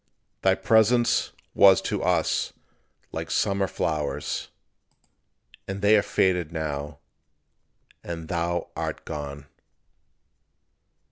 [0.41, 2.53] Thy presence was to us
[3.11, 4.47] like summer flowers;
[5.67, 6.97] And they are faded now;
[8.03, 9.45] and thou art gone.